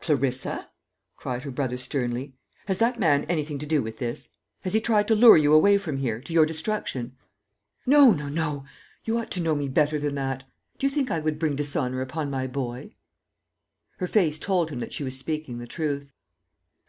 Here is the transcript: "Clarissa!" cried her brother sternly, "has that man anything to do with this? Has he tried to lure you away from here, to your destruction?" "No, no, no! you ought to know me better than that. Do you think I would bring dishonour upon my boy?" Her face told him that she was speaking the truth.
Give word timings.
"Clarissa!" 0.00 0.68
cried 1.16 1.44
her 1.44 1.50
brother 1.52 1.76
sternly, 1.78 2.34
"has 2.66 2.78
that 2.78 2.98
man 2.98 3.22
anything 3.26 3.56
to 3.58 3.66
do 3.66 3.80
with 3.80 3.98
this? 3.98 4.28
Has 4.62 4.74
he 4.74 4.80
tried 4.80 5.06
to 5.06 5.14
lure 5.14 5.36
you 5.36 5.52
away 5.54 5.78
from 5.78 5.98
here, 5.98 6.20
to 6.22 6.32
your 6.32 6.44
destruction?" 6.44 7.16
"No, 7.86 8.10
no, 8.10 8.28
no! 8.28 8.64
you 9.04 9.16
ought 9.16 9.30
to 9.30 9.40
know 9.40 9.54
me 9.54 9.68
better 9.68 10.00
than 10.00 10.16
that. 10.16 10.42
Do 10.80 10.88
you 10.88 10.90
think 10.90 11.12
I 11.12 11.20
would 11.20 11.38
bring 11.38 11.54
dishonour 11.54 12.00
upon 12.00 12.30
my 12.32 12.48
boy?" 12.48 12.96
Her 13.98 14.08
face 14.08 14.40
told 14.40 14.70
him 14.70 14.80
that 14.80 14.92
she 14.92 15.04
was 15.04 15.16
speaking 15.16 15.58
the 15.58 15.68
truth. 15.68 16.10